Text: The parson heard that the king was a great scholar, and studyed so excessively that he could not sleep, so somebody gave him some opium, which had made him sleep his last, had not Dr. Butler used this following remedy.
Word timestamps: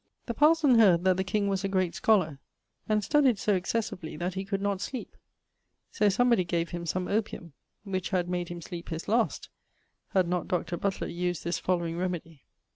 The 0.25 0.33
parson 0.33 0.79
heard 0.79 1.03
that 1.03 1.17
the 1.17 1.23
king 1.23 1.47
was 1.47 1.63
a 1.63 1.67
great 1.67 1.93
scholar, 1.93 2.39
and 2.89 3.03
studyed 3.03 3.37
so 3.37 3.53
excessively 3.53 4.17
that 4.17 4.33
he 4.33 4.43
could 4.45 4.59
not 4.59 4.81
sleep, 4.81 5.15
so 5.91 6.09
somebody 6.09 6.43
gave 6.43 6.69
him 6.69 6.87
some 6.87 7.07
opium, 7.07 7.53
which 7.83 8.09
had 8.09 8.27
made 8.27 8.49
him 8.49 8.63
sleep 8.63 8.89
his 8.89 9.07
last, 9.07 9.49
had 10.07 10.27
not 10.27 10.47
Dr. 10.47 10.75
Butler 10.75 11.05
used 11.09 11.43
this 11.43 11.59
following 11.59 11.99
remedy. 11.99 12.41